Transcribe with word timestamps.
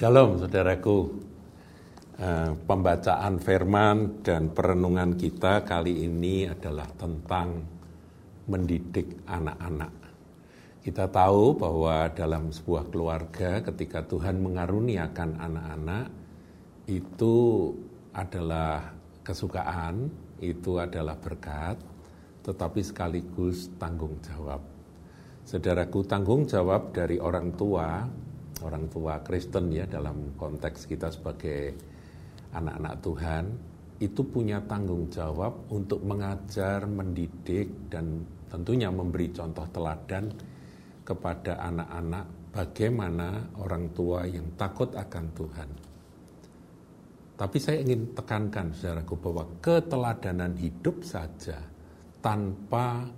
Shalom 0.00 0.40
saudaraku. 0.40 1.12
Eh, 2.16 2.52
pembacaan 2.64 3.36
firman 3.36 4.24
dan 4.24 4.48
perenungan 4.48 5.12
kita 5.12 5.60
kali 5.68 6.08
ini 6.08 6.48
adalah 6.48 6.88
tentang 6.96 7.60
mendidik 8.48 9.20
anak-anak. 9.28 9.92
Kita 10.80 11.04
tahu 11.04 11.52
bahwa 11.52 12.08
dalam 12.16 12.48
sebuah 12.48 12.88
keluarga 12.88 13.60
ketika 13.60 14.00
Tuhan 14.08 14.40
mengaruniakan 14.40 15.36
anak-anak 15.36 16.08
itu 16.88 17.36
adalah 18.16 18.96
kesukaan, 19.20 20.08
itu 20.40 20.80
adalah 20.80 21.20
berkat, 21.20 21.76
tetapi 22.48 22.80
sekaligus 22.80 23.68
tanggung 23.76 24.16
jawab. 24.24 24.64
Saudaraku, 25.44 26.08
tanggung 26.08 26.48
jawab 26.48 26.88
dari 26.96 27.20
orang 27.20 27.52
tua, 27.52 28.08
orang 28.62 28.88
tua 28.88 29.20
Kristen 29.24 29.72
ya 29.72 29.84
dalam 29.88 30.36
konteks 30.36 30.86
kita 30.88 31.12
sebagai 31.12 31.74
anak-anak 32.52 32.94
Tuhan 33.00 33.44
itu 34.00 34.24
punya 34.24 34.64
tanggung 34.64 35.12
jawab 35.12 35.68
untuk 35.68 36.00
mengajar, 36.00 36.88
mendidik, 36.88 37.92
dan 37.92 38.24
tentunya 38.48 38.88
memberi 38.88 39.28
contoh 39.28 39.68
teladan 39.68 40.32
kepada 41.04 41.60
anak-anak 41.60 42.24
bagaimana 42.50 43.52
orang 43.60 43.92
tua 43.92 44.24
yang 44.24 44.48
takut 44.56 44.96
akan 44.96 45.24
Tuhan. 45.36 45.70
Tapi 47.36 47.56
saya 47.56 47.80
ingin 47.80 48.12
tekankan 48.12 48.72
saudaraku 48.72 49.16
bahwa 49.16 49.44
keteladanan 49.64 50.56
hidup 50.60 51.00
saja 51.04 51.56
tanpa 52.20 53.08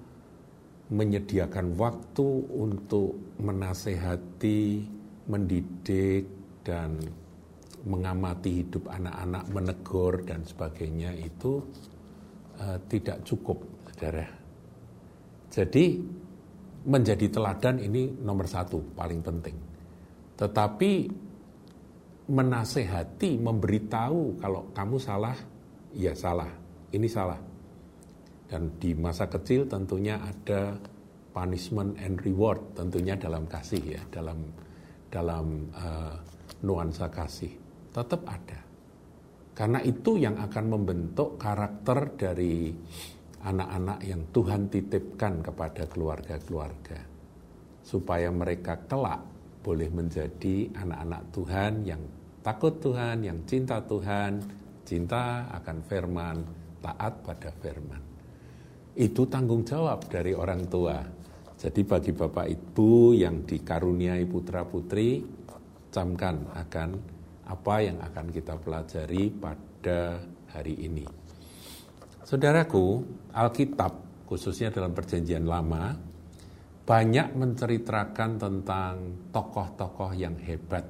menyediakan 0.92 1.74
waktu 1.74 2.28
untuk 2.54 3.18
menasehati, 3.42 4.86
mendidik, 5.32 6.28
dan 6.62 7.00
mengamati 7.82 8.62
hidup 8.62 8.86
anak-anak, 8.86 9.44
menegur 9.50 10.22
dan 10.22 10.46
sebagainya 10.46 11.10
itu 11.18 11.58
uh, 12.62 12.78
tidak 12.86 13.26
cukup, 13.26 13.58
saudara. 13.90 14.26
Jadi 15.50 15.98
menjadi 16.86 17.26
teladan 17.30 17.82
ini 17.82 18.14
nomor 18.22 18.46
satu 18.46 18.94
paling 18.94 19.20
penting. 19.22 19.56
Tetapi 20.38 20.90
menasehati, 22.30 23.38
memberitahu 23.42 24.38
kalau 24.38 24.70
kamu 24.70 24.96
salah, 25.02 25.36
ya 25.92 26.14
salah, 26.14 26.50
ini 26.94 27.10
salah. 27.10 27.38
Dan 28.46 28.78
di 28.78 28.94
masa 28.94 29.26
kecil 29.26 29.66
tentunya 29.66 30.22
ada 30.22 30.78
punishment 31.34 31.98
and 31.98 32.22
reward, 32.22 32.62
tentunya 32.78 33.18
dalam 33.18 33.48
kasih 33.50 33.98
ya, 33.98 34.02
dalam 34.12 34.38
dalam 35.12 35.68
uh, 35.76 36.16
nuansa 36.64 37.12
kasih 37.12 37.52
tetap 37.92 38.24
ada. 38.24 38.60
Karena 39.52 39.84
itu 39.84 40.16
yang 40.16 40.40
akan 40.40 40.64
membentuk 40.72 41.36
karakter 41.36 42.16
dari 42.16 42.72
anak-anak 43.44 44.00
yang 44.00 44.24
Tuhan 44.32 44.72
titipkan 44.72 45.44
kepada 45.44 45.84
keluarga-keluarga. 45.84 47.04
Supaya 47.84 48.32
mereka 48.32 48.80
kelak 48.88 49.20
boleh 49.60 49.92
menjadi 49.92 50.72
anak-anak 50.72 51.22
Tuhan 51.36 51.72
yang 51.84 52.02
takut 52.40 52.80
Tuhan, 52.80 53.28
yang 53.28 53.44
cinta 53.44 53.84
Tuhan, 53.84 54.40
cinta 54.88 55.46
akan 55.52 55.78
firman, 55.84 56.36
taat 56.80 57.20
pada 57.20 57.52
firman. 57.60 58.02
Itu 58.96 59.28
tanggung 59.28 59.68
jawab 59.68 60.08
dari 60.08 60.32
orang 60.32 60.64
tua. 60.72 60.96
Jadi 61.62 61.86
bagi 61.86 62.10
Bapak 62.10 62.50
Ibu 62.50 63.14
yang 63.14 63.46
dikaruniai 63.46 64.26
putra-putri, 64.26 65.22
camkan 65.94 66.50
akan 66.58 66.90
apa 67.46 67.74
yang 67.78 68.02
akan 68.02 68.34
kita 68.34 68.58
pelajari 68.58 69.30
pada 69.30 70.18
hari 70.50 70.74
ini. 70.82 71.06
Saudaraku, 72.26 73.06
Alkitab 73.30 74.26
khususnya 74.26 74.74
dalam 74.74 74.90
perjanjian 74.90 75.46
lama 75.46 75.94
banyak 76.82 77.30
menceritakan 77.38 78.42
tentang 78.42 78.94
tokoh-tokoh 79.30 80.18
yang 80.18 80.34
hebat, 80.42 80.82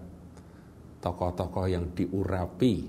tokoh-tokoh 1.05 1.69
yang 1.69 1.93
diurapi, 1.93 2.89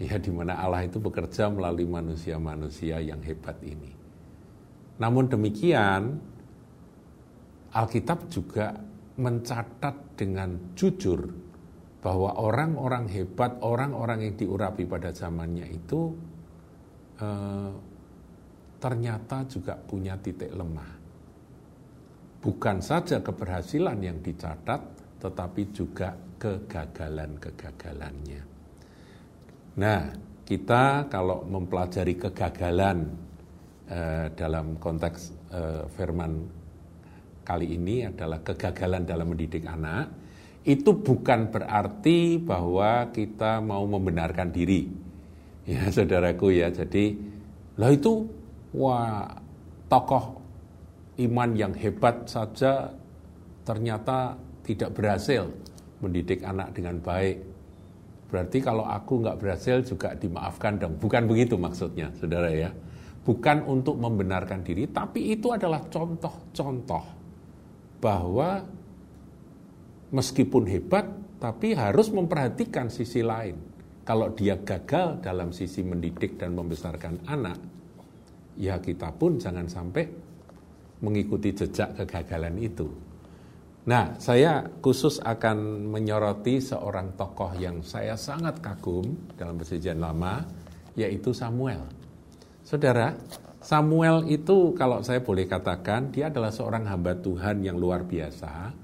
ya 0.00 0.16
di 0.16 0.32
mana 0.32 0.56
Allah 0.56 0.88
itu 0.88 0.96
bekerja 0.96 1.52
melalui 1.52 1.84
manusia-manusia 1.84 2.96
yang 3.04 3.20
hebat 3.20 3.60
ini. 3.60 3.92
Namun 4.96 5.28
demikian, 5.28 6.29
Alkitab 7.70 8.26
juga 8.26 8.74
mencatat 9.20 10.16
dengan 10.18 10.74
jujur 10.74 11.30
bahwa 12.00 12.40
orang-orang 12.40 13.04
hebat, 13.12 13.60
orang-orang 13.60 14.24
yang 14.26 14.34
diurapi 14.34 14.88
pada 14.88 15.12
zamannya 15.12 15.68
itu 15.68 16.16
eh, 17.20 17.70
ternyata 18.80 19.44
juga 19.46 19.76
punya 19.76 20.16
titik 20.16 20.56
lemah. 20.56 20.96
Bukan 22.40 22.80
saja 22.80 23.20
keberhasilan 23.20 24.00
yang 24.00 24.24
dicatat, 24.24 24.80
tetapi 25.20 25.68
juga 25.76 26.16
kegagalan-kegagalannya. 26.40 28.40
Nah, 29.76 30.08
kita 30.48 31.12
kalau 31.12 31.44
mempelajari 31.44 32.16
kegagalan 32.16 33.12
eh, 33.92 34.32
dalam 34.32 34.80
konteks 34.80 35.36
eh, 35.52 35.84
firman 35.92 36.59
kali 37.50 37.74
ini 37.74 38.06
adalah 38.06 38.38
kegagalan 38.46 39.02
dalam 39.02 39.34
mendidik 39.34 39.66
anak, 39.66 40.06
itu 40.62 40.94
bukan 40.94 41.50
berarti 41.50 42.38
bahwa 42.38 43.10
kita 43.10 43.58
mau 43.58 43.82
membenarkan 43.90 44.54
diri. 44.54 44.86
Ya, 45.66 45.90
saudaraku 45.94 46.54
ya. 46.54 46.70
Jadi, 46.70 47.18
lah 47.74 47.90
itu 47.90 48.22
wah 48.70 49.26
tokoh 49.90 50.38
iman 51.26 51.50
yang 51.58 51.74
hebat 51.74 52.30
saja 52.30 52.94
ternyata 53.66 54.38
tidak 54.62 54.94
berhasil 54.94 55.50
mendidik 55.98 56.46
anak 56.46 56.70
dengan 56.70 57.02
baik. 57.02 57.42
Berarti 58.30 58.62
kalau 58.62 58.86
aku 58.86 59.26
nggak 59.26 59.42
berhasil 59.42 59.82
juga 59.82 60.14
dimaafkan 60.14 60.78
dong. 60.78 60.94
Bukan 61.02 61.26
begitu 61.26 61.58
maksudnya, 61.58 62.14
saudara 62.14 62.46
ya. 62.46 62.70
Bukan 63.26 63.66
untuk 63.66 63.98
membenarkan 63.98 64.62
diri, 64.62 64.86
tapi 64.86 65.34
itu 65.34 65.50
adalah 65.50 65.82
contoh-contoh 65.90 67.19
bahwa 68.00 68.64
meskipun 70.10 70.64
hebat, 70.66 71.06
tapi 71.40 71.72
harus 71.76 72.08
memperhatikan 72.12 72.88
sisi 72.88 73.20
lain. 73.24 73.56
Kalau 74.04 74.32
dia 74.34 74.58
gagal 74.58 75.22
dalam 75.22 75.54
sisi 75.54 75.84
mendidik 75.86 76.40
dan 76.40 76.56
membesarkan 76.56 77.30
anak, 77.30 77.60
ya 78.58 78.80
kita 78.82 79.12
pun 79.14 79.38
jangan 79.38 79.68
sampai 79.70 80.04
mengikuti 81.00 81.54
jejak 81.54 81.94
kegagalan 81.96 82.56
itu. 82.58 82.88
Nah, 83.88 84.12
saya 84.20 84.60
khusus 84.84 85.16
akan 85.24 85.88
menyoroti 85.88 86.60
seorang 86.60 87.16
tokoh 87.16 87.56
yang 87.56 87.80
saya 87.80 88.12
sangat 88.12 88.60
kagum 88.60 89.32
dalam 89.40 89.56
perjanjian 89.56 89.96
lama, 89.96 90.44
yaitu 90.98 91.32
Samuel. 91.32 91.80
Saudara, 92.60 93.16
Samuel 93.70 94.26
itu 94.26 94.74
kalau 94.74 94.98
saya 95.06 95.22
boleh 95.22 95.46
katakan, 95.46 96.10
dia 96.10 96.26
adalah 96.26 96.50
seorang 96.50 96.90
hamba 96.90 97.14
Tuhan 97.14 97.62
yang 97.62 97.78
luar 97.78 98.02
biasa, 98.02 98.74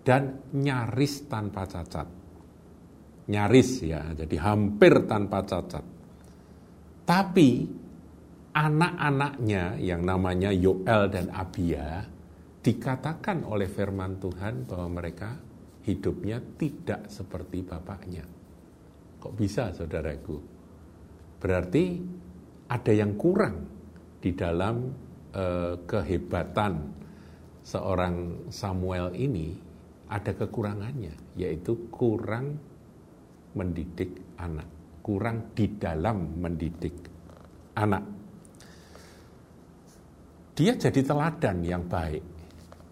dan 0.00 0.48
nyaris 0.56 1.28
tanpa 1.28 1.68
cacat. 1.68 2.08
Nyaris 3.28 3.84
ya, 3.84 4.00
jadi 4.16 4.36
hampir 4.40 5.04
tanpa 5.04 5.44
cacat. 5.44 5.84
Tapi 7.04 7.68
anak-anaknya 8.56 9.76
yang 9.76 10.08
namanya 10.08 10.56
Yoel 10.56 11.12
dan 11.12 11.28
Abia 11.36 12.08
dikatakan 12.64 13.44
oleh 13.44 13.68
firman 13.68 14.16
Tuhan 14.24 14.64
bahwa 14.64 15.04
mereka 15.04 15.36
hidupnya 15.84 16.40
tidak 16.56 17.12
seperti 17.12 17.60
bapaknya. 17.60 18.24
Kok 19.20 19.36
bisa 19.36 19.68
saudaraku? 19.76 20.40
Berarti 21.36 21.84
ada 22.72 22.92
yang 22.96 23.20
kurang 23.20 23.79
di 24.20 24.36
dalam 24.36 24.92
eh, 25.32 25.74
kehebatan 25.88 26.72
seorang 27.64 28.46
Samuel 28.52 29.16
ini 29.16 29.56
ada 30.10 30.34
kekurangannya, 30.34 31.38
yaitu 31.38 31.88
kurang 31.88 32.58
mendidik 33.54 34.36
anak, 34.38 34.68
kurang 35.00 35.54
di 35.56 35.66
dalam 35.78 36.38
mendidik 36.38 36.94
anak. 37.78 38.04
Dia 40.54 40.76
jadi 40.76 41.00
teladan 41.00 41.64
yang 41.64 41.86
baik. 41.88 42.24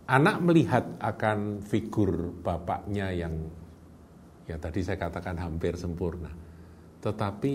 Anak 0.08 0.40
melihat 0.40 0.88
akan 1.04 1.60
figur 1.60 2.32
bapaknya 2.40 3.12
yang 3.12 3.34
ya 4.48 4.56
tadi 4.56 4.80
saya 4.80 4.96
katakan 4.96 5.36
hampir 5.36 5.76
sempurna. 5.76 6.32
Tetapi 7.04 7.54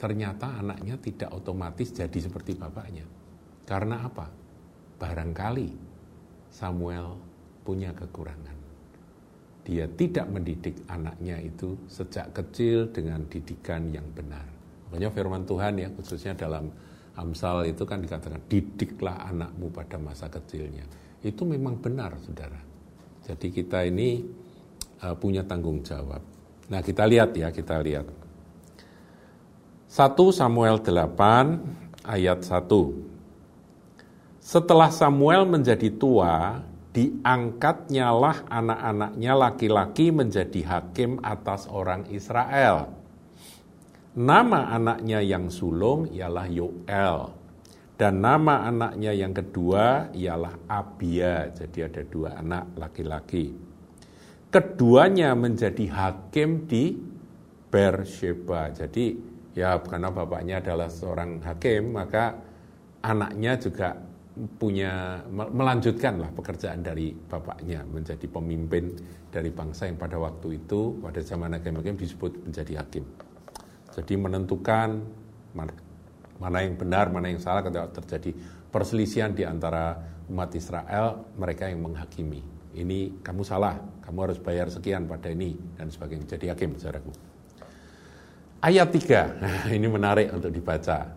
ternyata 0.00 0.56
anaknya 0.56 0.96
tidak 0.96 1.28
otomatis 1.36 1.92
jadi 1.92 2.16
seperti 2.16 2.56
bapaknya. 2.56 3.04
Karena 3.68 4.08
apa? 4.08 4.32
Barangkali 4.96 5.68
Samuel 6.48 7.20
punya 7.62 7.92
kekurangan. 7.92 8.56
dia 9.60 9.84
tidak 9.86 10.24
mendidik 10.32 10.82
anaknya 10.88 11.36
itu 11.36 11.76
sejak 11.84 12.32
kecil 12.32 12.90
dengan 12.90 13.28
didikan 13.28 13.92
yang 13.92 14.08
benar. 14.16 14.42
Makanya 14.88 15.12
firman 15.12 15.44
Tuhan 15.44 15.78
ya 15.78 15.92
khususnya 15.94 16.34
dalam 16.34 16.72
Amsal 17.14 17.68
itu 17.68 17.84
kan 17.84 18.00
dikatakan 18.00 18.40
didiklah 18.48 19.28
anakmu 19.28 19.68
pada 19.68 20.00
masa 20.00 20.32
kecilnya. 20.32 20.82
Itu 21.20 21.44
memang 21.44 21.76
benar 21.78 22.16
Saudara. 22.24 22.56
Jadi 23.28 23.52
kita 23.52 23.84
ini 23.84 24.24
uh, 25.04 25.14
punya 25.14 25.44
tanggung 25.44 25.84
jawab. 25.84 26.24
Nah, 26.70 26.80
kita 26.80 27.04
lihat 27.04 27.34
ya, 27.36 27.50
kita 27.50 27.82
lihat. 27.82 28.06
1 29.90 30.14
Samuel 30.30 30.78
8 30.86 32.06
ayat 32.06 32.46
1. 32.46 32.62
Setelah 34.38 34.86
Samuel 34.94 35.42
menjadi 35.50 35.90
tua, 35.90 36.62
diangkatnyalah 36.94 38.46
anak-anaknya 38.46 39.32
laki-laki 39.34 40.14
menjadi 40.14 40.62
hakim 40.62 41.18
atas 41.26 41.66
orang 41.66 42.06
Israel. 42.06 42.94
Nama 44.14 44.78
anaknya 44.78 45.26
yang 45.26 45.50
sulung 45.50 46.06
ialah 46.14 46.46
Yoel. 46.46 47.34
Dan 47.98 48.22
nama 48.22 48.70
anaknya 48.70 49.10
yang 49.10 49.34
kedua 49.34 50.14
ialah 50.14 50.70
Abia. 50.70 51.50
Jadi 51.50 51.78
ada 51.82 52.06
dua 52.06 52.38
anak 52.38 52.78
laki-laki. 52.78 53.58
Keduanya 54.54 55.34
menjadi 55.34 55.90
hakim 55.90 56.70
di 56.70 56.94
Bersheba. 57.74 58.70
Jadi 58.70 59.29
ya 59.54 59.78
karena 59.82 60.08
bapaknya 60.12 60.62
adalah 60.62 60.88
seorang 60.88 61.42
hakim, 61.42 61.96
maka 61.96 62.36
anaknya 63.02 63.56
juga 63.56 63.96
punya 64.56 65.20
melanjutkanlah 65.28 66.32
pekerjaan 66.32 66.80
dari 66.80 67.12
bapaknya 67.12 67.82
menjadi 67.84 68.24
pemimpin 68.30 68.94
dari 69.28 69.50
bangsa 69.50 69.90
yang 69.90 69.98
pada 69.98 70.16
waktu 70.16 70.62
itu 70.62 70.96
pada 71.02 71.20
zaman 71.20 71.58
hakim-hakim 71.58 71.98
disebut 71.98 72.46
menjadi 72.46 72.80
hakim. 72.80 73.04
Jadi 73.90 74.14
menentukan 74.14 75.02
mana 76.38 76.58
yang 76.62 76.78
benar, 76.78 77.10
mana 77.10 77.28
yang 77.28 77.42
salah 77.42 77.60
ketika 77.66 78.00
terjadi 78.00 78.30
perselisihan 78.70 79.34
di 79.34 79.42
antara 79.42 79.98
umat 80.30 80.54
Israel, 80.54 81.26
mereka 81.34 81.66
yang 81.66 81.82
menghakimi. 81.82 82.40
Ini 82.70 83.18
kamu 83.26 83.42
salah, 83.42 83.82
kamu 84.06 84.18
harus 84.30 84.38
bayar 84.38 84.70
sekian 84.70 85.10
pada 85.10 85.26
ini 85.26 85.58
dan 85.74 85.90
sebagainya. 85.90 86.38
Jadi 86.38 86.54
hakim, 86.54 86.78
saudaraku. 86.78 87.10
Ayat 88.60 88.88
3, 88.92 89.40
ini 89.76 89.86
menarik 89.88 90.28
untuk 90.36 90.52
dibaca. 90.52 91.16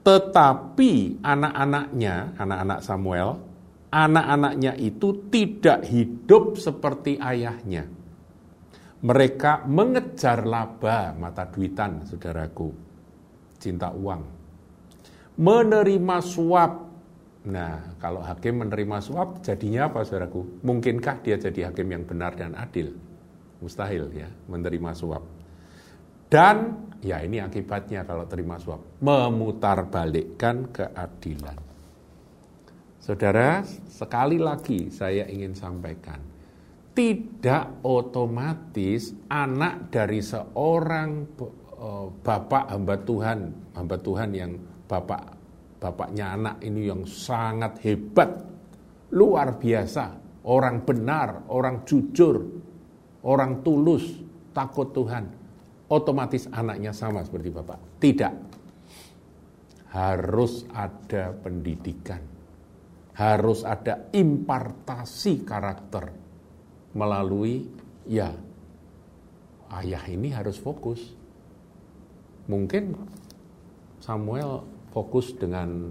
Tetapi 0.00 1.20
anak-anaknya, 1.20 2.38
anak-anak 2.38 2.80
Samuel, 2.80 3.36
anak-anaknya 3.92 4.78
itu 4.80 5.28
tidak 5.28 5.84
hidup 5.84 6.56
seperti 6.56 7.18
ayahnya 7.18 7.96
mereka 9.04 9.62
mengejar 9.68 10.42
laba 10.42 11.12
mata 11.12 11.44
duitan, 11.46 12.02
saudaraku. 12.08 12.72
Cinta 13.60 13.92
uang. 13.92 14.22
Menerima 15.36 16.16
suap. 16.24 16.72
Nah, 17.46 17.94
kalau 18.02 18.24
hakim 18.24 18.66
menerima 18.66 18.98
suap, 18.98 19.44
jadinya 19.46 19.86
apa, 19.86 20.02
saudaraku? 20.02 20.64
Mungkinkah 20.64 21.22
dia 21.22 21.36
jadi 21.38 21.70
hakim 21.70 21.86
yang 21.92 22.02
benar 22.02 22.34
dan 22.34 22.56
adil? 22.58 22.96
Mustahil 23.62 24.10
ya, 24.10 24.28
menerima 24.50 24.90
suap. 24.96 25.22
Dan 26.26 26.86
ya 27.02 27.22
ini 27.22 27.38
akibatnya 27.38 28.02
kalau 28.02 28.26
terima 28.26 28.58
suap. 28.58 29.02
Memutarbalikkan 29.02 30.74
keadilan. 30.74 31.58
Saudara, 32.98 33.62
sekali 33.86 34.34
lagi 34.42 34.90
saya 34.90 35.30
ingin 35.30 35.54
sampaikan 35.54 36.18
tidak 36.96 37.84
otomatis 37.84 39.12
anak 39.28 39.92
dari 39.92 40.24
seorang 40.24 41.28
eh, 41.76 42.06
bapak 42.24 42.72
hamba 42.72 42.96
Tuhan, 43.04 43.38
hamba 43.76 43.96
Tuhan 44.00 44.30
yang 44.32 44.52
bapak 44.88 45.36
bapaknya 45.76 46.32
anak 46.32 46.56
ini 46.64 46.88
yang 46.88 47.04
sangat 47.04 47.84
hebat, 47.84 48.32
luar 49.12 49.60
biasa, 49.60 50.16
orang 50.48 50.80
benar, 50.88 51.44
orang 51.52 51.84
jujur, 51.84 52.40
orang 53.28 53.60
tulus, 53.60 54.24
takut 54.56 54.88
Tuhan, 54.96 55.35
otomatis 55.86 56.50
anaknya 56.50 56.90
sama 56.90 57.22
seperti 57.22 57.48
bapak. 57.54 57.78
Tidak. 58.02 58.34
Harus 59.94 60.66
ada 60.74 61.32
pendidikan. 61.32 62.20
Harus 63.16 63.64
ada 63.64 64.12
impartasi 64.12 65.40
karakter 65.46 66.12
melalui 66.92 67.64
ya 68.04 68.28
ayah 69.72 70.04
ini 70.06 70.28
harus 70.32 70.60
fokus. 70.60 71.16
Mungkin 72.46 72.92
Samuel 73.98 74.62
fokus 74.92 75.34
dengan 75.34 75.90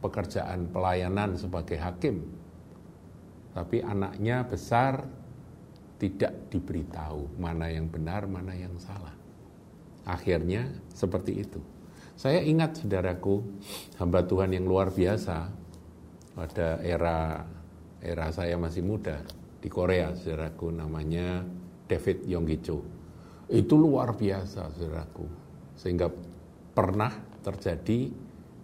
pekerjaan 0.00 0.70
pelayanan 0.72 1.36
sebagai 1.36 1.76
hakim. 1.76 2.24
Tapi 3.50 3.82
anaknya 3.82 4.46
besar 4.46 5.04
tidak 6.00 6.48
diberitahu 6.48 7.36
mana 7.36 7.68
yang 7.68 7.90
benar, 7.90 8.24
mana 8.24 8.56
yang 8.56 8.72
salah. 8.80 9.19
Akhirnya 10.10 10.66
seperti 10.90 11.38
itu. 11.38 11.62
Saya 12.18 12.42
ingat 12.42 12.82
saudaraku, 12.82 13.46
hamba 14.02 14.26
Tuhan 14.26 14.50
yang 14.50 14.66
luar 14.66 14.90
biasa 14.90 15.48
pada 16.34 16.82
era 16.82 17.46
era 18.02 18.26
saya 18.34 18.58
masih 18.58 18.82
muda 18.82 19.22
di 19.62 19.70
Korea, 19.70 20.12
saudaraku, 20.18 20.74
namanya 20.74 21.46
David 21.86 22.26
Yonggicho. 22.26 22.82
Itu 23.46 23.78
luar 23.78 24.18
biasa, 24.18 24.72
saudaraku. 24.74 25.26
Sehingga 25.78 26.10
pernah 26.74 27.12
terjadi 27.40 28.10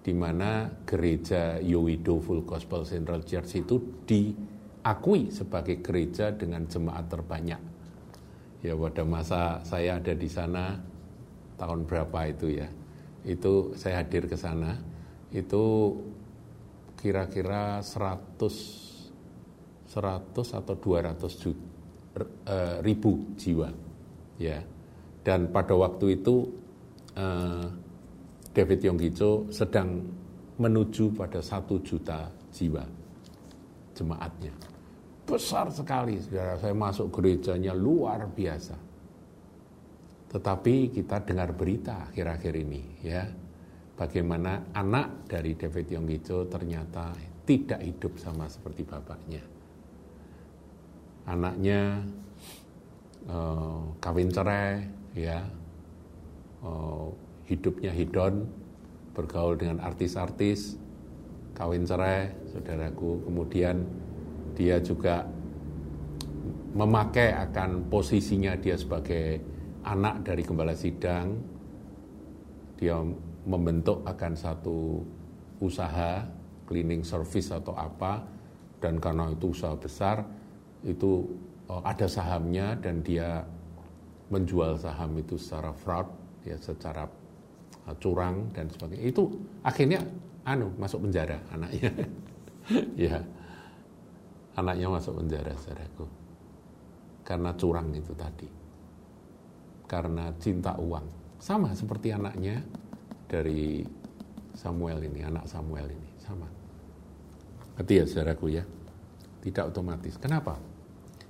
di 0.03 0.13
mana 0.15 0.71
gereja 0.87 1.59
Yowido 1.59 2.23
Full 2.23 2.47
Gospel 2.47 2.87
Central 2.87 3.27
Church 3.27 3.59
itu 3.59 3.77
diakui 4.07 5.35
sebagai 5.35 5.83
gereja 5.83 6.31
dengan 6.31 6.69
jemaat 6.71 7.11
terbanyak. 7.11 7.63
Ya 8.63 8.73
pada 8.79 9.03
masa 9.03 9.61
saya 9.67 9.99
ada 9.99 10.15
di 10.15 10.31
sana 10.31 10.79
tahun 11.57 11.89
berapa 11.89 12.19
itu 12.31 12.61
ya. 12.61 12.69
Itu 13.27 13.75
saya 13.75 14.05
hadir 14.05 14.31
ke 14.31 14.39
sana 14.39 14.79
itu 15.35 15.93
kira-kira 16.97 17.83
100 17.83 18.87
100 19.87 20.33
atau 20.35 20.75
200 20.77 21.43
juta, 21.43 21.65
uh, 22.47 22.77
ribu 22.85 23.35
jiwa 23.35 23.73
ya. 24.39 24.61
Dan 25.27 25.51
pada 25.51 25.75
waktu 25.75 26.23
itu 26.23 26.47
uh, 27.19 27.67
David 28.55 28.81
Yonggicho 28.87 29.51
sedang 29.51 30.01
menuju 30.57 31.13
pada 31.13 31.43
satu 31.43 31.83
juta 31.83 32.31
jiwa 32.55 32.85
jemaatnya. 33.93 34.55
Besar 35.27 35.69
sekali 35.75 36.23
saudara. 36.23 36.55
Saya 36.57 36.73
masuk 36.73 37.11
gerejanya 37.11 37.75
luar 37.75 38.31
biasa 38.31 38.86
tetapi 40.27 40.91
kita 40.91 41.23
dengar 41.23 41.55
berita 41.55 42.11
akhir-akhir 42.11 42.55
ini 42.57 42.83
ya. 43.03 43.25
Bagaimana 43.97 44.77
anak 44.77 45.25
dari 45.25 45.57
David 45.57 45.89
Yonggicho 45.89 46.45
ternyata 46.53 47.17
tidak 47.49 47.81
hidup 47.81 48.21
sama 48.21 48.45
seperti 48.45 48.85
bapaknya. 48.85 49.41
Anaknya 51.25 52.05
uh, 53.25 53.97
kawin 53.97 54.29
cerai, 54.29 54.85
ya, 55.17 55.41
uh, 56.61 57.09
hidupnya 57.49 57.89
hidon, 57.89 58.45
bergaul 59.17 59.57
dengan 59.57 59.81
artis-artis, 59.81 60.77
kawin 61.57 61.89
cerai, 61.89 62.37
saudaraku. 62.53 63.25
Kemudian 63.25 63.81
dia 64.53 64.77
juga 64.85 65.25
memakai 66.77 67.33
akan 67.33 67.89
posisinya 67.89 68.53
dia 68.61 68.77
sebagai 68.77 69.56
anak 69.87 70.27
dari 70.27 70.43
gembala 70.43 70.75
sidang. 70.75 71.39
Dia 72.77 73.01
membentuk 73.47 74.03
akan 74.05 74.33
satu 74.37 75.01
usaha 75.63 76.27
cleaning 76.67 77.07
service 77.07 77.55
atau 77.55 77.73
apa 77.73 78.27
dan 78.83 79.01
karena 79.01 79.33
itu 79.33 79.55
usaha 79.55 79.73
besar 79.79 80.27
itu 80.85 81.25
uh, 81.71 81.81
ada 81.87 82.05
sahamnya 82.05 82.77
dan 82.77 83.01
dia 83.01 83.41
menjual 84.29 84.75
saham 84.77 85.15
itu 85.17 85.39
secara 85.39 85.71
fraud, 85.71 86.11
ya 86.43 86.59
secara 86.59 87.07
uh, 87.87 87.97
curang 87.97 88.51
dan 88.53 88.67
sebagainya. 88.69 89.07
Itu 89.09 89.31
akhirnya 89.63 90.03
anu 90.47 90.75
masuk 90.77 91.07
penjara 91.09 91.39
anaknya. 91.55 91.91
ya. 93.09 93.19
Anaknya 94.57 94.89
masuk 94.89 95.21
penjara 95.21 95.53
saudaraku. 95.61 96.07
Karena 97.27 97.53
curang 97.53 97.93
itu 97.93 98.15
tadi. 98.17 98.49
Karena 99.87 100.35
cinta 100.43 100.75
uang. 100.77 101.39
Sama 101.39 101.71
seperti 101.73 102.11
anaknya 102.11 102.63
dari 103.31 103.87
Samuel 104.55 105.07
ini, 105.07 105.23
anak 105.23 105.47
Samuel 105.47 105.91
ini, 105.91 106.11
sama. 106.19 106.49
Ngerti 107.77 107.93
ya 107.95 108.05
saudaraku 108.09 108.47
ya? 108.51 108.65
Tidak 109.45 109.65
otomatis. 109.71 110.19
Kenapa? 110.19 110.59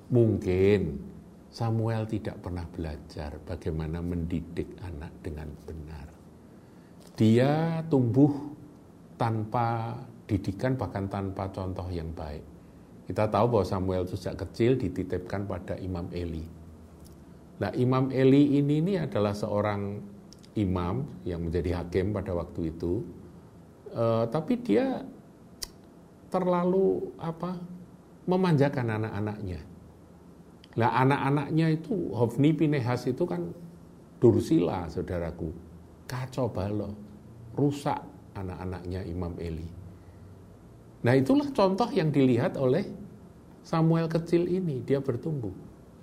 Mungkin 0.08 1.02
Samuel 1.50 2.06
tidak 2.06 2.38
pernah 2.44 2.68
belajar 2.68 3.40
bagaimana 3.42 3.98
mendidik 4.04 4.76
anak 4.84 5.12
dengan 5.24 5.48
benar. 5.66 6.06
Dia 7.16 7.80
tumbuh 7.88 8.52
tanpa 9.16 9.96
didikan 10.28 10.76
bahkan 10.76 11.08
tanpa 11.08 11.48
contoh 11.48 11.88
yang 11.88 12.12
baik. 12.12 12.44
Kita 13.08 13.30
tahu 13.30 13.56
bahwa 13.56 13.66
Samuel 13.66 14.04
sejak 14.04 14.36
kecil 14.36 14.76
dititipkan 14.76 15.46
pada 15.46 15.78
Imam 15.78 16.10
Eli. 16.12 16.44
Nah, 17.56 17.72
Imam 17.72 18.12
Eli 18.12 18.60
ini, 18.60 18.84
ini 18.84 18.94
adalah 19.00 19.32
seorang 19.32 20.00
imam 20.56 21.04
yang 21.28 21.44
menjadi 21.44 21.84
hakim 21.84 22.16
pada 22.16 22.32
waktu 22.32 22.72
itu. 22.72 23.04
Uh, 23.92 24.28
tapi 24.28 24.60
dia 24.60 25.04
terlalu 26.28 27.12
apa 27.16 27.56
memanjakan 28.26 28.98
anak-anaknya. 29.00 29.60
Nah 30.76 30.90
anak-anaknya 31.00 31.66
itu 31.72 32.12
Hofni 32.12 32.52
Pinehas 32.52 33.08
itu 33.08 33.24
kan 33.24 33.48
dursila 34.20 34.90
saudaraku. 34.92 35.48
Kacau 36.04 36.52
balau, 36.52 36.92
rusak 37.56 37.98
anak-anaknya 38.36 39.00
Imam 39.08 39.32
Eli. 39.40 39.64
Nah 41.00 41.14
itulah 41.16 41.48
contoh 41.56 41.88
yang 41.94 42.12
dilihat 42.12 42.60
oleh 42.60 42.84
Samuel 43.64 44.06
kecil 44.06 44.46
ini, 44.46 44.84
dia 44.84 45.00
bertumbuh. 45.00 45.50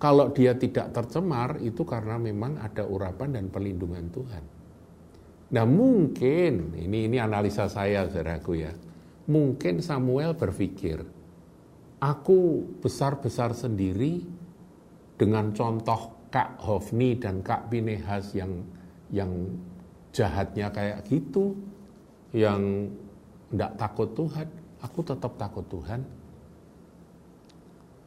Kalau 0.03 0.35
dia 0.35 0.51
tidak 0.59 0.91
tercemar 0.91 1.63
itu 1.63 1.87
karena 1.87 2.19
memang 2.19 2.59
ada 2.59 2.83
urapan 2.83 3.39
dan 3.39 3.47
perlindungan 3.47 4.11
Tuhan. 4.11 4.43
Nah 5.55 5.63
mungkin, 5.63 6.75
ini 6.75 7.07
ini 7.07 7.23
analisa 7.23 7.71
saya 7.71 8.03
saudaraku 8.11 8.51
ya, 8.59 8.75
mungkin 9.31 9.79
Samuel 9.79 10.35
berpikir, 10.35 10.99
aku 12.03 12.67
besar-besar 12.83 13.55
sendiri 13.55 14.27
dengan 15.15 15.55
contoh 15.55 16.27
Kak 16.27 16.59
Hofni 16.59 17.15
dan 17.15 17.39
Kak 17.39 17.71
Pinehas 17.71 18.35
yang 18.35 18.59
yang 19.07 19.31
jahatnya 20.11 20.67
kayak 20.67 21.07
gitu, 21.07 21.55
yang 22.35 22.91
tidak 23.55 23.71
takut 23.79 24.09
Tuhan, 24.19 24.51
aku 24.83 24.99
tetap 24.99 25.39
takut 25.39 25.63
Tuhan. 25.71 26.03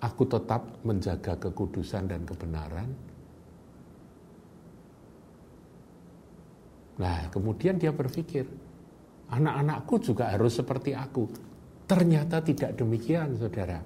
Aku 0.06 0.22
tetap 0.30 0.86
menjaga 0.86 1.34
kekudusan 1.34 2.06
dan 2.06 2.22
kebenaran. 2.22 2.86
Nah, 6.96 7.28
kemudian 7.28 7.76
dia 7.76 7.90
berpikir, 7.90 8.46
anak-anakku 9.28 9.98
juga 9.98 10.30
harus 10.30 10.54
seperti 10.56 10.94
aku. 10.94 11.26
Ternyata 11.90 12.38
tidak 12.40 12.78
demikian, 12.78 13.34
saudara. 13.34 13.82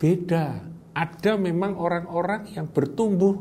Beda. 0.00 0.46
Ada 0.90 1.38
memang 1.38 1.78
orang-orang 1.78 2.50
yang 2.50 2.66
bertumbuh 2.66 3.38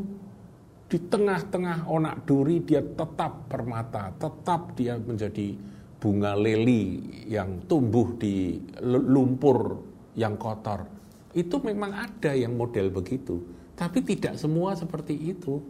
di 0.85 1.01
tengah-tengah 1.01 1.89
onak 1.89 2.21
duri, 2.29 2.61
dia 2.61 2.85
tetap 2.85 3.49
permata, 3.49 4.13
tetap 4.13 4.77
dia 4.77 4.93
menjadi 5.01 5.57
bunga 5.97 6.37
leli 6.37 7.01
yang 7.25 7.65
tumbuh 7.65 8.13
di 8.21 8.61
lumpur 8.85 9.88
yang 10.15 10.37
kotor. 10.37 10.85
Itu 11.33 11.61
memang 11.61 11.93
ada 11.93 12.33
yang 12.33 12.57
model 12.57 12.89
begitu, 12.89 13.41
tapi 13.77 14.01
tidak 14.01 14.37
semua 14.39 14.73
seperti 14.73 15.13
itu. 15.13 15.61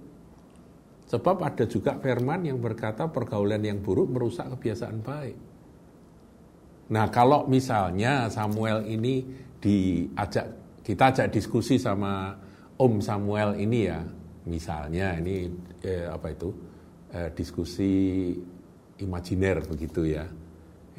Sebab 1.10 1.42
ada 1.42 1.66
juga 1.66 1.98
firman 1.98 2.46
yang 2.46 2.62
berkata 2.62 3.10
pergaulan 3.10 3.66
yang 3.66 3.82
buruk 3.82 4.14
merusak 4.14 4.54
kebiasaan 4.54 5.02
baik. 5.02 5.38
Nah 6.94 7.10
kalau 7.10 7.50
misalnya 7.50 8.30
Samuel 8.30 8.86
ini 8.86 9.26
diajak, 9.58 10.48
kita 10.86 11.04
ajak 11.14 11.28
diskusi 11.34 11.82
sama 11.82 12.34
Om 12.78 13.02
Samuel 13.02 13.58
ini 13.58 13.90
ya, 13.90 14.00
misalnya 14.46 15.18
ini 15.18 15.50
eh, 15.82 16.06
apa 16.10 16.30
itu 16.30 16.50
eh, 17.14 17.30
diskusi 17.34 18.32
imajiner 19.02 19.66
begitu 19.66 20.06
ya. 20.06 20.26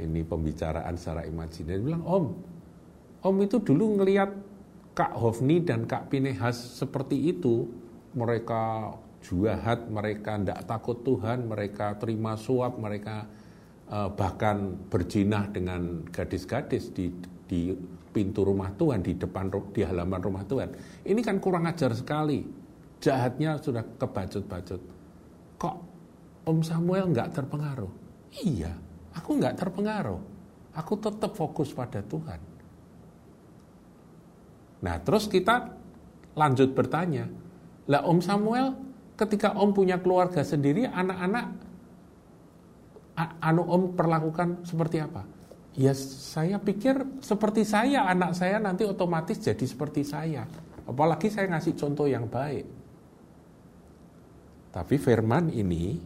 Ini 0.01 0.25
pembicaraan 0.25 0.97
secara 0.97 1.29
imajiner. 1.29 1.77
bilang 1.83 2.03
Om, 2.03 2.25
Om 3.21 3.37
itu 3.45 3.61
dulu 3.61 4.00
ngelihat 4.00 4.33
Kak 4.97 5.12
Hofni 5.17 5.61
dan 5.61 5.85
Kak 5.85 6.09
Pinehas 6.09 6.57
seperti 6.57 7.31
itu, 7.31 7.69
mereka 8.17 8.97
juahat, 9.21 9.93
mereka 9.93 10.41
tidak 10.41 10.65
takut 10.65 11.05
Tuhan, 11.05 11.45
mereka 11.45 11.95
terima 12.00 12.35
suap, 12.41 12.81
mereka 12.81 13.29
uh, 13.93 14.09
bahkan 14.09 14.73
berjinah 14.89 15.53
dengan 15.53 16.09
gadis-gadis 16.09 16.91
di, 16.97 17.12
di 17.45 17.77
pintu 18.11 18.43
rumah 18.43 18.73
Tuhan, 18.75 19.05
di 19.05 19.15
depan 19.15 19.53
di 19.71 19.85
halaman 19.85 20.21
rumah 20.21 20.45
Tuhan. 20.49 20.73
Ini 21.05 21.21
kan 21.21 21.39
kurang 21.39 21.69
ajar 21.69 21.93
sekali. 21.93 22.43
Jahatnya 23.00 23.57
sudah 23.61 23.85
kebacut-bacut. 23.97 24.83
Kok 25.61 25.77
Om 26.49 26.61
Samuel 26.65 27.12
nggak 27.12 27.37
terpengaruh? 27.37 27.93
Iya, 28.45 28.73
aku 29.12 29.41
nggak 29.41 29.57
terpengaruh. 29.61 30.21
Aku 30.77 30.97
tetap 30.97 31.37
fokus 31.37 31.73
pada 31.73 32.00
Tuhan. 32.05 32.50
Nah, 34.81 34.97
terus 35.01 35.29
kita 35.29 35.77
lanjut 36.37 36.73
bertanya, 36.73 37.29
lah 37.91 38.07
Om 38.07 38.21
Samuel 38.25 38.73
ketika 39.17 39.53
Om 39.53 39.77
punya 39.77 40.01
keluarga 40.01 40.41
sendiri, 40.41 40.89
anak-anak 40.89 41.47
anu 43.45 43.69
Om 43.69 43.93
perlakukan 43.93 44.65
seperti 44.65 45.05
apa? 45.05 45.29
Ya 45.77 45.93
saya 45.95 46.59
pikir 46.59 47.23
seperti 47.23 47.63
saya, 47.63 48.09
anak 48.09 48.35
saya 48.35 48.59
nanti 48.59 48.83
otomatis 48.89 49.39
jadi 49.39 49.63
seperti 49.63 50.03
saya. 50.03 50.49
Apalagi 50.89 51.31
saya 51.31 51.47
ngasih 51.53 51.77
contoh 51.79 52.11
yang 52.11 52.27
baik. 52.27 52.67
Tapi 54.71 54.99
firman 54.99 55.51
ini 55.51 55.99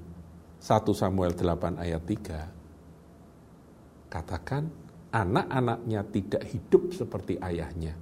1 0.61 0.95
Samuel 0.97 1.33
8 1.37 1.77
ayat 1.81 2.03
3 2.05 4.09
katakan 4.09 4.71
anak-anaknya 5.13 6.01
tidak 6.09 6.43
hidup 6.49 6.93
seperti 6.97 7.37
ayahnya. 7.41 7.95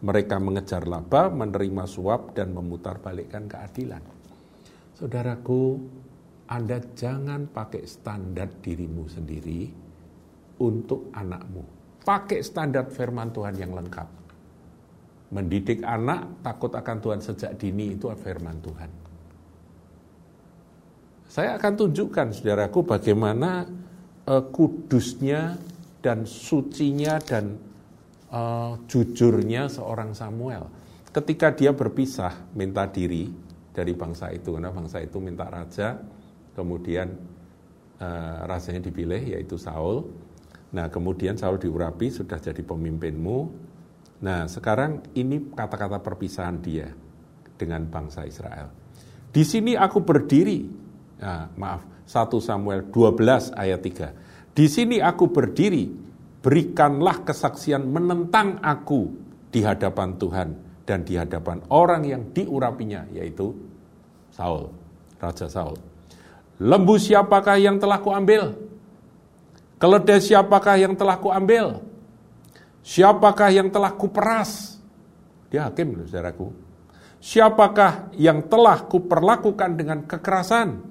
Mereka 0.00 0.40
mengejar 0.40 0.88
laba, 0.88 1.28
menerima 1.28 1.84
suap, 1.84 2.32
dan 2.32 2.56
memutarbalikkan 2.56 3.44
keadilan. 3.44 4.00
Saudaraku, 4.96 5.76
Anda 6.48 6.80
jangan 6.96 7.48
pakai 7.52 7.84
standar 7.84 8.48
dirimu 8.64 9.04
sendiri 9.06 9.68
untuk 10.60 11.12
anakmu. 11.12 11.64
Pakai 12.00 12.40
standar 12.40 12.88
firman 12.88 13.28
Tuhan 13.28 13.60
yang 13.60 13.76
lengkap. 13.76 14.08
Mendidik 15.30 15.84
anak 15.84 16.42
takut 16.42 16.72
akan 16.72 16.96
Tuhan 16.98 17.20
sejak 17.20 17.54
dini 17.60 17.94
itu 17.94 18.08
firman 18.16 18.58
Tuhan. 18.58 18.90
Saya 21.30 21.54
akan 21.54 21.72
tunjukkan 21.78 22.34
saudaraku 22.34 22.82
bagaimana 22.82 23.62
uh, 24.26 24.44
kudusnya 24.50 25.54
dan 26.02 26.26
sucinya 26.26 27.22
dan 27.22 27.54
uh, 28.30 28.78
jujurnya 28.86 29.68
seorang 29.68 30.14
Samuel. 30.14 30.66
Ketika 31.10 31.50
dia 31.50 31.74
berpisah 31.74 32.50
minta 32.54 32.86
diri, 32.86 33.30
dari 33.70 33.94
bangsa 33.94 34.34
itu 34.34 34.58
karena 34.58 34.74
bangsa 34.74 34.98
itu 34.98 35.22
minta 35.22 35.46
raja 35.46 35.94
kemudian 36.58 37.14
uh, 38.02 38.46
rajanya 38.46 38.90
dipilih 38.90 39.38
yaitu 39.38 39.54
Saul. 39.54 40.10
Nah 40.74 40.90
kemudian 40.90 41.38
Saul 41.38 41.58
diurapi 41.58 42.10
sudah 42.10 42.38
jadi 42.42 42.62
pemimpinmu. 42.62 43.38
Nah 44.26 44.50
sekarang 44.50 45.06
ini 45.14 45.54
kata-kata 45.54 46.02
perpisahan 46.02 46.58
dia 46.60 46.90
dengan 47.54 47.86
bangsa 47.86 48.26
Israel. 48.26 48.70
Di 49.30 49.46
sini 49.46 49.78
aku 49.78 50.02
berdiri. 50.02 50.82
Nah, 51.20 51.52
maaf 51.52 51.84
1 52.08 52.32
Samuel 52.40 52.88
12 52.88 53.52
ayat 53.52 53.80
3 53.84 54.56
di 54.56 54.66
sini 54.66 54.98
aku 54.98 55.30
berdiri 55.30 56.09
berikanlah 56.40 57.24
kesaksian 57.24 57.84
menentang 57.84 58.60
aku 58.64 59.12
di 59.52 59.60
hadapan 59.60 60.16
Tuhan 60.16 60.48
dan 60.88 61.04
di 61.04 61.14
hadapan 61.14 61.60
orang 61.68 62.02
yang 62.08 62.22
diurapinya 62.32 63.06
yaitu 63.12 63.52
Saul, 64.32 64.72
Raja 65.20 65.46
Saul. 65.46 65.76
Lembu 66.60 66.96
siapakah 67.00 67.56
yang 67.56 67.80
telah 67.80 68.00
kuambil? 68.00 68.52
Keledai 69.80 70.20
siapakah 70.20 70.76
yang 70.76 70.92
telah 70.92 71.16
kuambil? 71.16 71.80
Siapakah 72.84 73.48
yang 73.48 73.68
telah 73.72 73.92
kuperas? 73.96 74.76
Dia 75.48 75.68
hakim, 75.68 76.04
saudaraku. 76.04 76.52
Siapakah 77.20 78.12
yang 78.16 78.48
telah 78.48 78.84
kuperlakukan 78.88 79.70
dengan 79.76 80.04
kekerasan? 80.08 80.89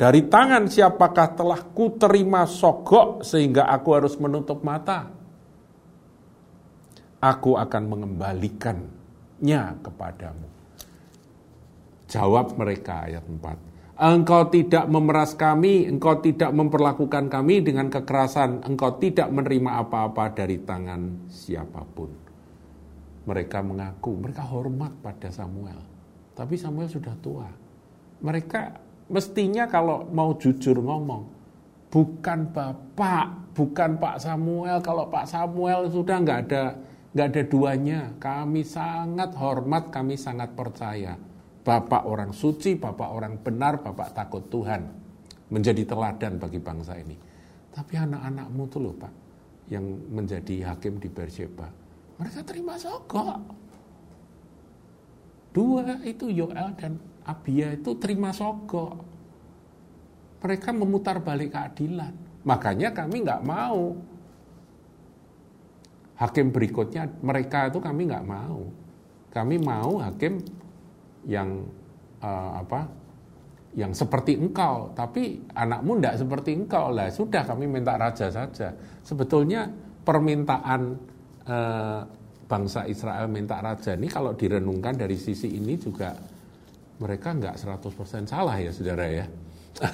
Dari 0.00 0.24
tangan 0.32 0.64
siapakah 0.64 1.36
telah 1.36 1.60
kuterima 1.76 2.48
sogok 2.48 3.20
sehingga 3.20 3.68
aku 3.68 3.88
harus 3.92 4.16
menutup 4.16 4.64
mata? 4.64 5.20
aku 7.20 7.60
akan 7.60 7.82
mengembalikannya 7.86 9.62
kepadamu. 9.84 10.48
Jawab 12.10 12.58
mereka 12.58 13.06
ayat 13.06 13.22
4. 13.22 13.70
Engkau 14.00 14.48
tidak 14.48 14.88
memeras 14.88 15.36
kami, 15.36 15.84
engkau 15.84 16.24
tidak 16.24 16.48
memperlakukan 16.56 17.28
kami 17.28 17.60
dengan 17.60 17.92
kekerasan, 17.92 18.64
engkau 18.64 18.96
tidak 18.96 19.28
menerima 19.28 19.84
apa-apa 19.84 20.32
dari 20.32 20.64
tangan 20.64 21.28
siapa 21.28 21.84
pun. 21.84 22.32
mereka 23.20 23.60
mengaku, 23.60 24.16
mereka 24.16 24.42
hormat 24.48 24.96
pada 25.04 25.28
Samuel. 25.28 25.76
Tapi 26.32 26.56
Samuel 26.56 26.88
sudah 26.88 27.12
tua. 27.20 27.46
Mereka 28.24 28.89
mestinya 29.10 29.66
kalau 29.66 30.06
mau 30.14 30.32
jujur 30.38 30.78
ngomong, 30.78 31.26
bukan 31.90 32.48
Bapak, 32.54 33.52
bukan 33.52 33.98
Pak 33.98 34.16
Samuel. 34.22 34.78
Kalau 34.80 35.10
Pak 35.10 35.26
Samuel 35.26 35.90
sudah 35.90 36.16
nggak 36.22 36.40
ada 36.48 36.64
nggak 37.10 37.26
ada 37.34 37.42
duanya. 37.44 38.00
Kami 38.22 38.62
sangat 38.62 39.34
hormat, 39.34 39.90
kami 39.90 40.14
sangat 40.14 40.54
percaya. 40.54 41.18
Bapak 41.60 42.08
orang 42.08 42.32
suci, 42.32 42.78
Bapak 42.78 43.10
orang 43.10 43.36
benar, 43.42 43.82
Bapak 43.82 44.16
takut 44.16 44.46
Tuhan. 44.48 44.86
Menjadi 45.50 45.82
teladan 45.82 46.38
bagi 46.38 46.62
bangsa 46.62 46.94
ini. 46.94 47.18
Tapi 47.74 47.98
anak-anakmu 47.98 48.62
tuh 48.70 48.80
loh 48.82 48.94
Pak, 48.94 49.12
yang 49.70 49.82
menjadi 50.10 50.74
hakim 50.74 50.98
di 50.98 51.06
Beersheba, 51.06 51.70
mereka 52.18 52.42
terima 52.42 52.74
sogok. 52.74 53.38
Dua 55.50 55.82
itu 56.06 56.30
Yoel 56.30 56.70
dan 56.78 56.98
Abia 57.30 57.70
itu 57.78 57.94
terima 58.02 58.34
sogok. 58.34 59.06
Mereka 60.42 60.74
memutar 60.74 61.22
balik 61.22 61.54
keadilan. 61.54 62.10
Makanya 62.42 62.90
kami 62.90 63.22
nggak 63.22 63.44
mau. 63.46 63.94
Hakim 66.18 66.52
berikutnya 66.52 67.08
mereka 67.22 67.70
itu 67.70 67.78
kami 67.78 68.10
nggak 68.10 68.26
mau. 68.26 68.66
Kami 69.30 69.56
mau 69.62 70.02
hakim 70.02 70.42
yang 71.28 71.64
uh, 72.18 72.60
apa? 72.60 72.90
Yang 73.70 74.02
seperti 74.02 74.34
engkau, 74.34 74.90
tapi 74.98 75.46
anakmu 75.54 76.02
tidak 76.02 76.18
seperti 76.18 76.50
engkau 76.58 76.90
lah. 76.90 77.06
Sudah 77.14 77.46
kami 77.46 77.70
minta 77.70 77.94
raja 77.94 78.26
saja. 78.26 78.74
Sebetulnya 79.06 79.70
permintaan 80.02 80.98
uh, 81.46 82.02
bangsa 82.50 82.82
Israel 82.90 83.30
minta 83.30 83.62
raja 83.62 83.94
ini 83.94 84.10
kalau 84.10 84.34
direnungkan 84.34 84.98
dari 84.98 85.14
sisi 85.14 85.54
ini 85.54 85.78
juga 85.78 86.10
mereka 87.00 87.32
nggak 87.32 87.56
100% 87.56 88.28
salah 88.28 88.56
ya 88.60 88.70
saudara 88.70 89.06
ya. 89.08 89.26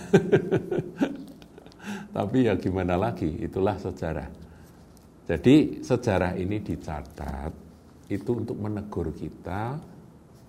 Tapi 2.17 2.39
ya 2.49 2.59
gimana 2.59 2.99
lagi, 2.99 3.29
itulah 3.39 3.79
sejarah. 3.79 4.27
Jadi 5.27 5.83
sejarah 5.83 6.35
ini 6.35 6.59
dicatat 6.63 7.53
itu 8.11 8.31
untuk 8.31 8.59
menegur 8.59 9.15
kita, 9.15 9.79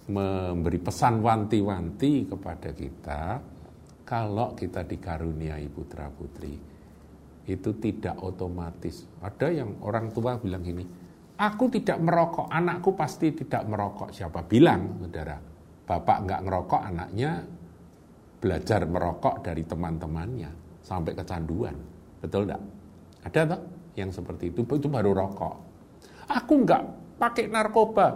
memberi 0.09 0.79
pesan 0.81 1.21
wanti-wanti 1.21 2.25
kepada 2.29 2.69
kita 2.71 3.21
kalau 4.07 4.55
kita 4.55 4.87
dikaruniai 4.87 5.67
putra 5.67 6.07
putri 6.09 6.55
itu 7.47 7.69
tidak 7.79 8.15
otomatis. 8.23 9.07
Ada 9.23 9.51
yang 9.51 9.79
orang 9.83 10.11
tua 10.11 10.39
bilang 10.39 10.63
gini, 10.63 10.85
Aku 11.37 11.69
tidak 11.69 12.01
merokok, 12.01 12.49
anakku 12.49 12.97
pasti 12.97 13.29
tidak 13.29 13.69
merokok. 13.69 14.09
Siapa 14.09 14.41
bilang, 14.41 14.97
saudara? 14.97 15.37
Bapak 15.87 16.27
nggak 16.27 16.43
ngerokok, 16.43 16.81
anaknya 16.83 17.47
belajar 18.43 18.83
merokok 18.83 19.39
dari 19.41 19.63
teman-temannya 19.63 20.51
sampai 20.83 21.15
kecanduan. 21.15 21.73
Betul 22.19 22.45
enggak? 22.45 22.61
Ada 23.23 23.41
tak 23.55 23.61
yang 23.95 24.11
seperti 24.11 24.51
itu? 24.51 24.67
Itu 24.67 24.91
baru 24.91 25.15
rokok. 25.15 25.55
Aku 26.27 26.67
nggak 26.67 26.83
pakai 27.17 27.47
narkoba. 27.47 28.07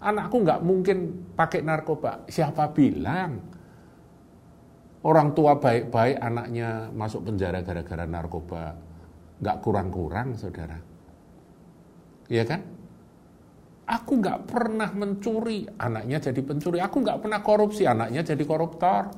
Anakku 0.00 0.40
nggak 0.40 0.64
mungkin 0.64 0.98
pakai 1.36 1.60
narkoba. 1.60 2.24
Siapa 2.24 2.72
bilang? 2.72 3.36
Orang 5.04 5.36
tua 5.36 5.60
baik-baik 5.60 6.16
anaknya 6.20 6.88
masuk 6.92 7.28
penjara 7.28 7.60
gara-gara 7.60 8.08
narkoba. 8.08 8.72
Nggak 9.40 9.56
kurang-kurang, 9.60 10.36
saudara 10.40 10.90
ya 12.30 12.46
kan? 12.46 12.62
Aku 13.90 14.22
nggak 14.22 14.46
pernah 14.46 14.90
mencuri, 14.94 15.66
anaknya 15.66 16.22
jadi 16.22 16.40
pencuri. 16.46 16.78
Aku 16.78 17.02
nggak 17.02 17.26
pernah 17.26 17.42
korupsi, 17.42 17.82
anaknya 17.90 18.22
jadi 18.22 18.44
koruptor. 18.46 19.10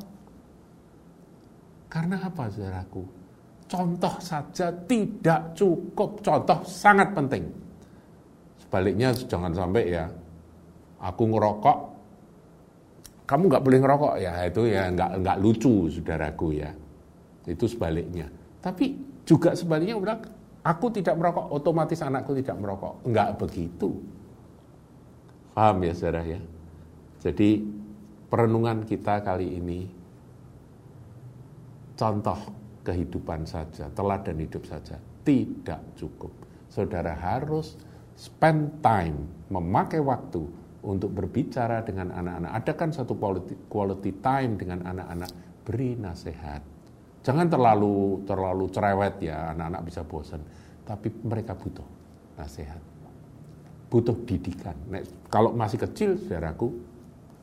Karena 1.92 2.16
apa, 2.24 2.48
saudaraku? 2.48 3.04
Contoh 3.68 4.16
saja 4.20 4.72
tidak 4.88 5.52
cukup, 5.52 6.24
contoh 6.24 6.64
sangat 6.64 7.12
penting. 7.12 7.44
Sebaliknya 8.64 9.12
jangan 9.12 9.52
sampai 9.52 9.92
ya, 9.92 10.08
aku 11.04 11.22
ngerokok, 11.28 11.78
kamu 13.28 13.42
nggak 13.52 13.64
boleh 13.64 13.78
ngerokok 13.80 14.14
ya 14.24 14.32
itu 14.48 14.62
ya 14.72 14.88
nggak 14.88 15.10
nggak 15.20 15.36
lucu, 15.40 15.92
saudaraku 15.92 16.48
ya. 16.56 16.72
Itu 17.44 17.68
sebaliknya. 17.68 18.24
Tapi 18.64 18.96
juga 19.28 19.52
sebaliknya 19.52 20.00
udah 20.00 20.16
Aku 20.62 20.94
tidak 20.94 21.18
merokok, 21.18 21.50
otomatis 21.50 21.98
anakku 22.06 22.38
tidak 22.38 22.54
merokok. 22.62 23.02
Enggak 23.02 23.34
begitu. 23.34 23.98
Paham 25.52 25.84
ya 25.84 25.92
saudara 25.92 26.24
ya? 26.24 26.40
Jadi 27.20 27.62
perenungan 28.28 28.82
kita 28.88 29.20
kali 29.20 29.60
ini 29.60 29.80
contoh 31.94 32.38
kehidupan 32.82 33.46
saja, 33.46 33.86
teladan 33.92 34.40
hidup 34.42 34.64
saja 34.66 34.98
tidak 35.22 35.80
cukup. 35.94 36.32
Saudara 36.72 37.14
harus 37.14 37.76
spend 38.16 38.80
time, 38.82 39.28
memakai 39.52 40.00
waktu 40.00 40.42
untuk 40.82 41.14
berbicara 41.14 41.84
dengan 41.86 42.10
anak-anak. 42.10 42.50
Ada 42.58 42.72
kan 42.74 42.90
satu 42.90 43.14
quality, 43.14 43.54
quality 43.70 44.12
time 44.18 44.58
dengan 44.58 44.82
anak-anak, 44.88 45.30
beri 45.62 45.94
nasihat 45.94 46.72
Jangan 47.22 47.46
terlalu 47.46 48.26
terlalu 48.26 48.66
cerewet 48.74 49.14
ya, 49.22 49.54
anak-anak 49.54 49.82
bisa 49.86 50.02
bosan. 50.02 50.42
Tapi 50.82 51.08
mereka 51.22 51.54
butuh 51.54 51.86
nasihat. 52.34 52.82
Butuh 53.92 54.16
didikan. 54.24 54.72
Nah, 54.88 55.04
kalau 55.28 55.52
masih 55.52 55.76
kecil, 55.76 56.16
saudaraku, 56.16 56.72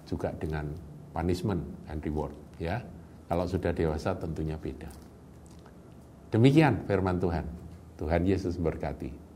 juga 0.09 0.33
dengan 0.33 0.65
punishment 1.13 1.62
and 1.93 2.01
reward. 2.01 2.33
ya. 2.57 2.81
Kalau 3.29 3.45
sudah 3.45 3.69
dewasa 3.69 4.17
tentunya 4.17 4.57
beda. 4.57 4.89
Demikian 6.33 6.89
firman 6.89 7.21
Tuhan. 7.21 7.45
Tuhan 8.01 8.25
Yesus 8.25 8.57
berkati. 8.57 9.28